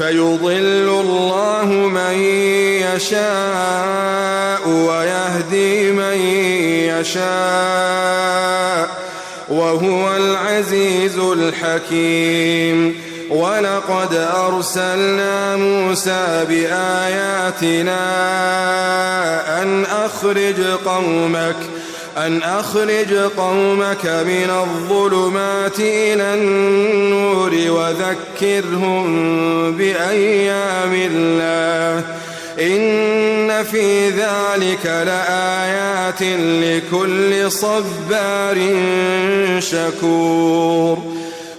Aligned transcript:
فيضل 0.00 0.88
الله 1.00 1.64
من 1.64 2.14
يشاء 2.96 4.68
ويهدي 4.68 5.92
من 5.92 6.18
يشاء 7.00 8.88
وهو 9.48 10.16
العزيز 10.16 11.18
الحكيم. 11.18 13.00
ولقد 13.30 14.14
أرسلنا 14.14 15.56
موسى 15.56 16.44
بآياتنا 16.48 18.02
أن 19.62 19.84
أخرج 19.84 20.60
قومك 20.86 21.56
أن 22.16 22.42
أخرج 22.42 23.14
قومك 23.36 24.06
من 24.06 24.50
الظلمات 24.50 25.80
إلى 25.80 26.34
النور 26.34 27.52
وذكرهم 27.68 29.06
بأيام 29.76 30.92
الله. 30.92 32.04
إن 32.60 33.64
في 33.64 34.08
ذلك 34.08 34.86
لآيات 34.86 36.22
لكل 36.62 37.52
صبار 37.52 38.58
شكور. 39.58 40.98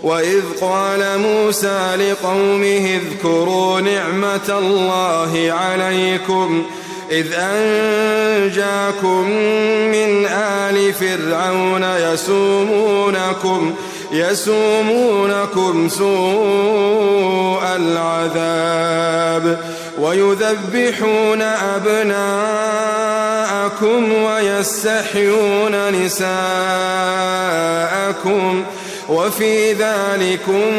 وإذ 0.03 0.41
قال 0.61 1.19
موسى 1.19 1.95
لقومه 1.95 2.99
اذكروا 3.01 3.81
نعمة 3.81 4.59
الله 4.59 5.51
عليكم 5.51 6.63
ۖ 6.77 6.90
إذ 7.11 7.33
أنجاكم 7.33 9.29
من 9.91 10.25
آل 10.25 10.93
فرعون 10.93 11.83
يسومونكم 11.83 13.75
يسومونكم 14.11 15.89
سوء 15.89 17.63
العذاب 17.75 19.59
ويذبحون 19.99 21.41
أبناءكم 21.41 22.53
ويستحيون 24.13 25.89
نساءكم 25.89 26.31
وفي 29.09 29.73
ذلكم 29.73 30.71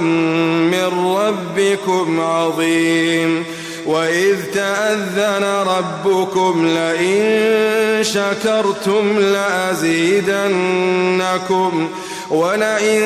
من 0.00 1.05
ربكم 1.36 2.20
عظيم. 2.20 3.44
وإذ 3.86 4.36
تأذن 4.54 5.44
ربكم 5.44 6.66
لئن 6.66 7.98
شكرتم 8.02 9.18
لأزيدنكم. 9.18 11.88
ولئن 12.30 13.02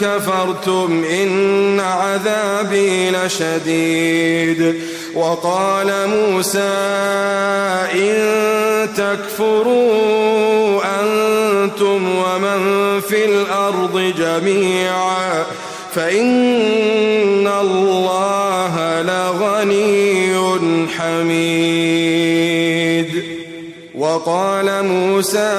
كفرتم 0.00 1.04
إن 1.10 1.80
عذابي 1.80 3.10
لشديد. 3.10 4.80
وقال 5.14 6.08
موسى 6.08 6.74
إن 7.94 8.38
تكفروا 8.96 10.80
أنتم 11.00 12.16
ومن 12.16 12.60
في 13.00 13.24
الأرض 13.24 14.14
جميعا. 14.18 15.44
فإن 15.94 17.46
الله 17.46 19.02
لغني 19.02 20.34
حميد. 20.98 22.20
وقال 23.94 24.84
موسى 24.84 25.52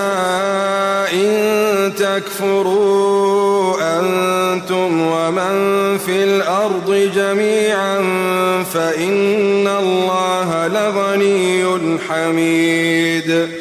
إن 1.14 1.94
تكفروا 1.98 3.76
أنتم 4.00 5.02
ومن 5.02 5.98
في 5.98 6.24
الأرض 6.24 7.12
جميعا 7.16 7.98
فإن 8.74 9.68
الله 9.68 10.68
لغني 10.68 12.00
حميد. 12.10 13.61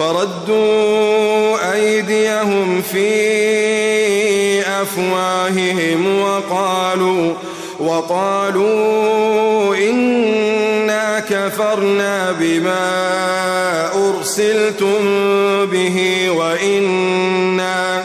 فردوا 0.00 1.72
أيديهم 1.74 2.82
في 2.82 3.10
أفواههم 4.82 6.20
وقالوا 6.20 7.34
وقالوا 7.80 9.76
إنا 9.76 11.20
كفرنا 11.20 12.32
بما 12.32 12.88
أرسلتم 14.08 14.98
به 15.66 16.30
وإنا 16.30 18.04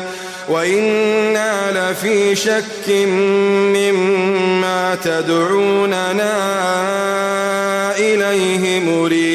وإنا 0.49 1.71
لفي 1.71 2.35
شك 2.35 2.89
مما 3.75 4.97
تدعوننا 5.03 6.35
إليه 7.97 8.79
مريب. 8.79 9.34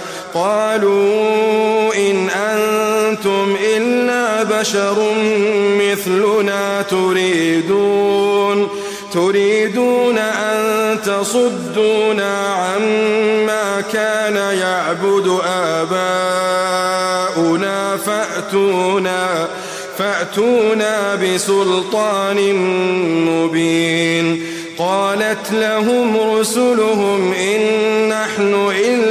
قالوا 0.33 1.95
إن 1.95 2.29
أنتم 2.29 3.55
إلا 3.77 4.43
بشر 4.43 4.95
مثلنا 5.79 6.81
تريدون 6.81 8.67
تريدون 9.13 10.17
أن 10.17 10.97
تصدونا 11.01 12.55
عما 12.55 13.81
كان 13.93 14.35
يعبد 14.35 15.39
آباؤنا 15.81 16.37
فأتونا 17.97 19.47
فأتونا 19.97 21.15
بسلطان 21.15 22.55
مبين. 23.25 24.47
قالت 24.77 25.51
لهم 25.51 26.17
رسلهم 26.39 27.33
إن 27.33 27.61
نحن 28.09 28.53
إلا 28.85 29.10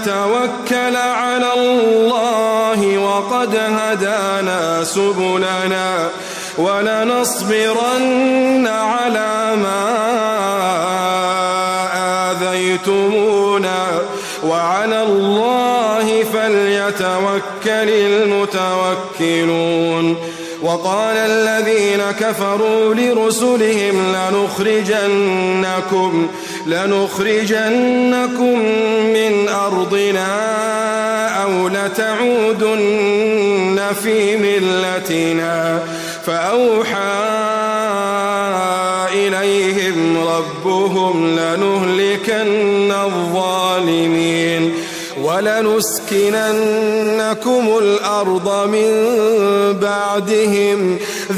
نتوكل 0.00 0.96
على 0.96 1.52
الله 1.56 2.98
وقد 2.98 3.56
هدانا 3.56 4.84
سبلنا 4.84 6.08
ولنصبرن 6.58 8.66
على 8.66 9.56
ما 9.56 9.90
آذيتمونا 12.30 13.86
وعلى 14.44 15.02
الله 15.02 16.24
فليتوكل 16.32 17.90
المتوكلون 19.10 20.16
وقال 20.62 21.16
الذين 21.16 22.02
كفروا 22.20 22.94
لرسلهم 22.94 24.12
لنخرجنكم 24.12 26.28
لنخرجنكم 26.70 28.58
من 29.12 29.48
أرضنا 29.48 30.28
أو 31.42 31.68
لتعودن 31.68 33.00
في 34.02 34.36
ملتنا 34.36 35.82
فأوحى 36.26 37.40
إليهم 39.12 40.18
ربهم 40.28 41.26
لنهلكن 41.26 42.92
الظالمين 42.92 44.74
ولنسكننكم 45.22 46.18
الأرض 47.78 48.68
من 48.68 48.90
بعدهم 49.80 50.98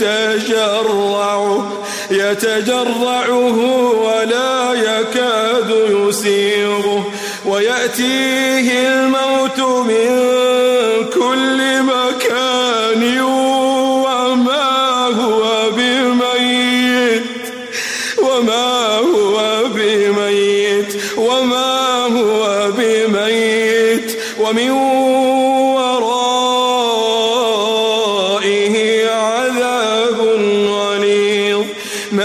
يتجرع 0.00 1.62
يتجرعه 2.10 3.58
ولا 4.02 4.72
يكاد 4.72 5.70
يسيغه 5.90 7.04
ويأتيه 7.46 8.88
الموت 8.88 9.60
من 9.60 10.21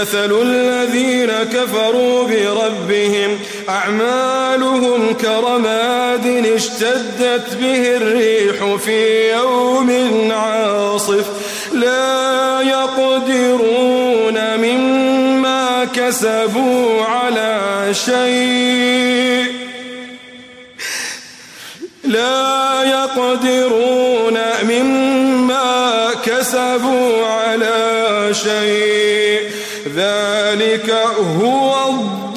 مثل 0.08 0.42
الذين 0.42 1.32
كفروا 1.52 2.24
بربهم. 2.24 3.38
أعمالهم 3.68 5.12
كرماد 5.12 6.26
اشتدت 6.54 7.54
به 7.60 7.96
الريح 7.96 8.76
في 8.76 9.30
يوم 9.32 9.90
عاصف. 10.32 11.26
لا 11.72 12.60
يقدرون 12.60 14.56
مما 14.56 15.84
كسبوا 15.84 17.04
على 17.04 17.88
شيء. 17.92 19.07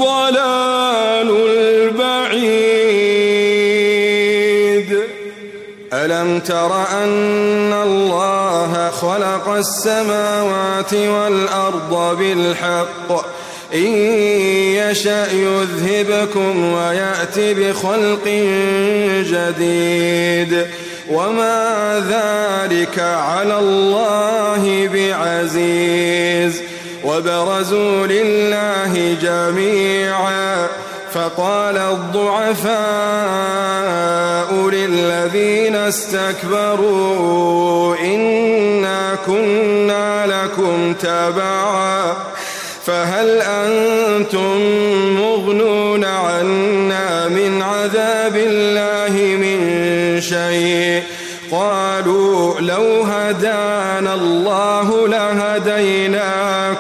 الضلال 0.01 1.30
البعيد. 1.50 2.42
ألم 5.94 6.39
تر 6.39 6.83
أن 7.03 7.74
الله 7.74 8.89
خلق 8.89 9.50
السماوات 9.50 10.94
والأرض 10.94 12.18
بالحق؟ 12.19 13.12
إن 13.74 13.93
يشأ 14.75 15.27
يذهبكم 15.31 16.74
ويأتي 16.74 17.53
بخلق 17.53 18.27
جديد. 19.31 20.67
وما 21.12 22.03
ذلك 22.10 23.00
على 23.00 23.60
الله 23.60 24.89
بعزيز. 24.93 26.71
وبرزوا 27.03 28.08
لله 28.08 29.17
جميعا 29.22 30.67
فقال 31.13 31.77
الضعفاء 31.77 32.72
للذين 34.70 35.75
استكبروا 35.75 37.15
إنا 37.98 39.17
كنا 39.25 40.27
لكم 40.27 40.93
تبعا 40.93 42.13
فهل 42.86 43.41
أنتم 43.41 44.58
مغنون 45.22 46.05
عنا 46.05 47.27
من 47.27 47.62
عذاب 47.62 48.36
الله 48.36 49.38
من 49.38 50.22
شيء؟ 50.22 51.03
قالوا 51.51 52.60
لو 52.60 53.01
هدانا 53.03 54.13
الله 54.13 54.61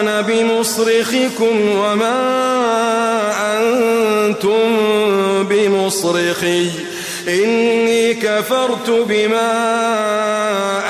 أنا 0.00 0.20
بمصرخكم 0.20 1.68
وما 1.76 2.20
أنتم 3.56 4.58
بمصرخي. 5.44 6.70
إني 7.28 8.14
كفرت 8.14 8.90
بما 8.90 9.50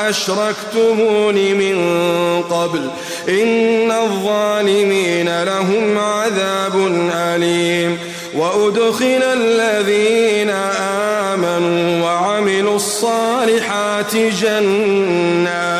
أشركتمون 0.08 1.34
من 1.34 1.76
قبل. 2.42 2.90
إن 3.28 3.90
الظالمين 3.90 5.42
لهم 5.42 5.98
عذاب 5.98 6.86
أليم. 7.14 7.98
وأدخل 8.34 9.22
الذين 9.22 10.50
آمنوا 11.30 12.04
وعملوا 12.04 12.76
الصالحات 12.76 14.16
جنات. 14.16 15.79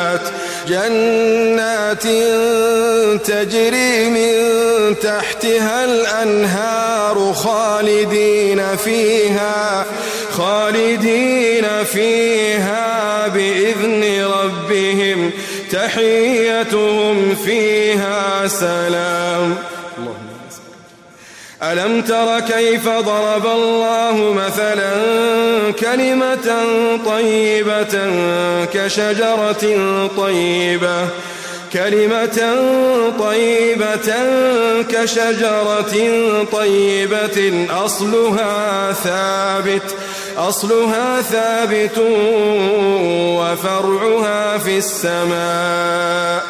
جنات 0.70 2.06
تجري 3.26 4.08
من 4.08 4.34
تحتها 4.98 5.84
الأنهار 5.84 7.32
خالدين 7.32 8.76
فيها 8.76 9.86
خالدين 10.32 11.66
فيها 11.84 13.28
بإذن 13.28 14.24
ربهم 14.24 15.30
تحيتهم 15.72 17.34
فيها 17.34 18.46
سلام. 18.46 19.56
ألم 21.62 22.02
تر 22.02 22.40
كيف 22.40 22.88
ضرب 22.88 23.46
الله 23.46 24.32
مثلا 24.32 24.92
كلمة 25.72 26.48
طيبة 27.06 28.10
كشجرة 28.72 29.64
طيبة 30.16 31.08
كلمة 31.72 32.56
طيبة 33.18 34.10
كشجرة 34.88 35.94
طيبة 36.52 37.66
أصلها 37.70 38.92
ثابت 38.92 39.96
أصلها 40.36 41.22
ثابت 41.22 41.98
وفرعها 43.38 44.58
في 44.58 44.78
السماء. 44.78 46.49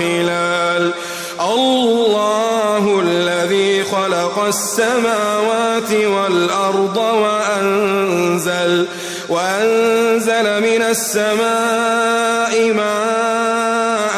خلال. 0.00 0.92
الله 1.40 3.00
الذي 3.00 3.84
خلق 3.84 4.44
السماوات 4.44 5.92
والأرض 5.92 6.96
وأنزل 6.96 8.86
وأنزل 9.28 10.60
من 10.60 10.82
السماء 10.82 12.72
ماء 12.72 14.16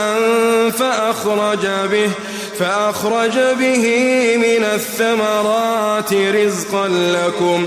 فأخرج 0.71 1.67
به 1.93 2.11
فأخرج 2.59 3.39
به 3.59 3.87
من 4.37 4.65
الثمرات 4.65 6.13
رزقا 6.13 6.89
لكم. 6.89 7.67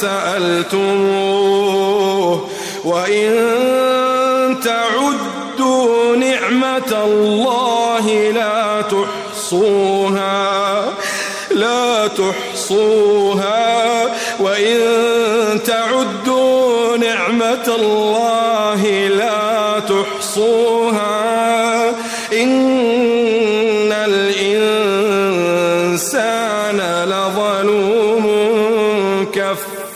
سألتموه 0.00 1.68
وإن 2.84 3.34
تعدوا 4.64 6.16
نعمة 6.16 7.04
الله 7.04 8.30
لا 8.30 8.82
تحصوها 8.82 10.84
لا 11.50 12.06
تحصوها. 12.06 14.06
وإن 14.40 14.78
تعدوا 15.66 16.96
نعمة 16.96 17.66
الله 17.68 19.08
لا 19.08 19.80
تحصوها. 19.80 21.88
إن 22.32 23.92
الإنسان 23.92 25.38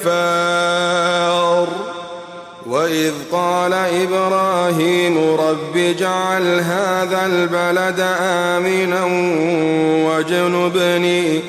كفار. 0.02 1.68
وإذ 2.66 3.12
قال 3.32 3.72
إبراهيم 3.72 5.18
رب 5.34 5.76
اجعل 5.76 6.60
هذا 6.60 7.26
البلد 7.26 8.06
آمنا 8.20 9.04
واجنبني 10.08 11.40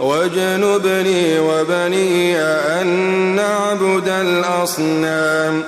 واجنبني 0.00 1.38
وبني 1.38 2.38
أن 2.40 2.86
نعبد 3.36 4.08
الأصنام. 4.08 5.64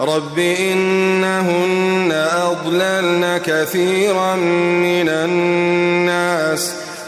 رب 0.00 0.38
إنهن 0.38 2.12
أضللن 2.12 3.40
كثيرا 3.46 4.34
من 4.34 5.08
الناس. 5.08 6.75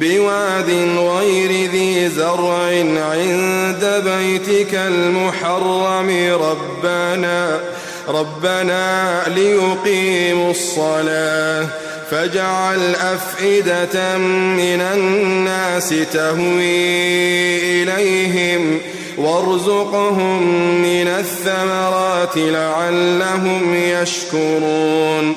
بواد 0.00 0.70
غير 0.98 1.70
ذي 1.70 2.08
زرع 2.08 2.64
عند 3.12 4.02
بيتك 4.04 4.74
المحرم. 4.74 6.38
ربنا 6.40 7.60
ربنا 8.08 9.22
ليقيموا 9.26 10.50
الصلاة. 10.50 11.66
فاجعل 12.10 12.94
أفئدة 12.94 14.18
من 14.18 14.80
الناس 14.80 15.94
تهوي 16.12 17.82
إليهم. 17.82 18.80
وارزقهم 19.18 20.42
من 20.82 21.08
الثمرات 21.08 22.36
لعلهم 22.36 23.74
يشكرون. 23.74 25.36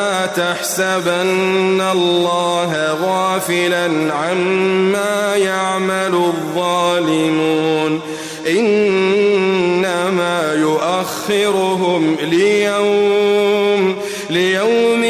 تحسبن 0.35 1.81
الله 1.81 2.93
غافلا 2.93 4.13
عما 4.13 5.35
يعمل 5.35 6.15
الظالمون. 6.15 8.01
إنما 8.47 10.53
يؤخرهم 10.53 12.17
ليوم 12.21 13.95
ليوم 14.29 15.03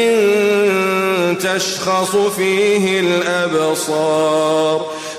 تشخص 1.40 2.16
فيه 2.16 3.00
الأبصار. 3.00 4.86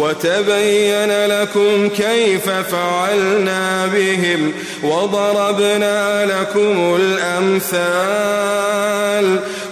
وتبين 0.00 1.26
لكم 1.26 1.88
كيف 1.88 2.50
فعلنا 2.50 3.86
بهم 3.86 4.52
وضربنا 4.82 6.26
لكم 6.26 6.96
الأمثال 7.00 8.70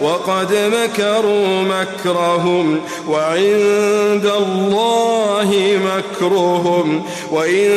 وقد 0.00 0.54
مكروا 0.54 1.62
مكرهم 1.62 2.80
وعند 3.08 4.32
الله 4.36 5.78
مكرهم 5.84 7.04
وإن 7.30 7.68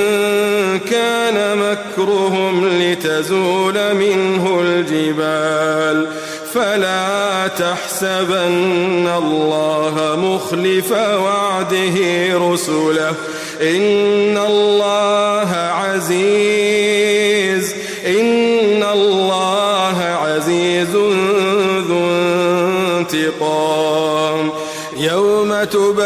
كان 0.92 1.58
مكرهم 1.58 2.68
لتزول 2.68 3.96
منه 3.96 4.62
الجبال 4.62 6.08
فلا 6.54 7.48
تحسبن 7.48 9.08
الله 9.18 10.16
مخلف 10.16 10.92
وعده 10.92 11.98
رسله 12.34 13.14
إن 13.62 14.38
الله 14.38 15.50
عزيز 15.56 17.21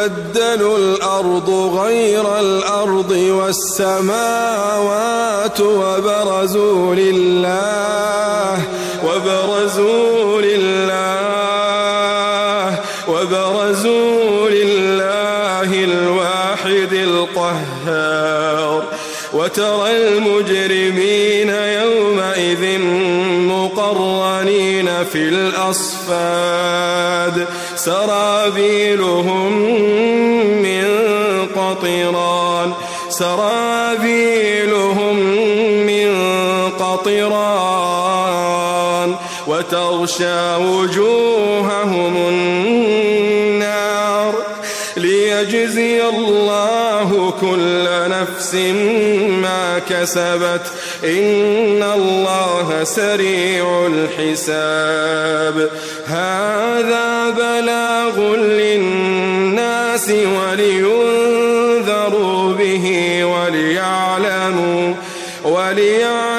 تبدل 0.05 0.61
الأرض 0.75 1.49
غير 1.49 2.39
الأرض 2.39 3.11
والسماوات 3.41 4.81
وبرزوا 5.61 6.95
لله 6.95 8.57
وبرزوا 9.05 10.41
لله 10.41 11.55
وبرزوا 13.07 14.49
لله 14.49 15.83
الواحد 15.83 16.93
القهار. 16.93 18.83
وترى 19.33 19.91
المجرمين 19.97 21.49
يومئذ 21.49 22.79
مقرنين 23.49 24.89
في 25.11 25.29
الأصفاد. 25.29 26.45
سرابيلهم 27.85 29.51
من 30.61 30.85
قطران. 31.55 32.73
سرابيلهم 33.09 35.15
من 35.85 36.09
قطران. 36.79 38.35
وتغشى 39.47 40.55
وجوههم 40.55 42.17
ليجزي 44.97 46.09
الله 46.09 47.33
كل 47.41 47.85
نفس 48.09 48.55
ما 49.41 49.79
كسبت. 49.89 50.61
إن 51.03 51.83
الله 51.83 52.83
سريع 52.83 53.87
الحساب. 53.87 55.69
هذا 56.05 57.29
بلاغ 57.29 58.35
للناس 58.35 60.09
ولينذروا 60.09 60.93
به 62.53 62.85
وليعلموا 63.25 64.93
وليعلموا 65.43 66.34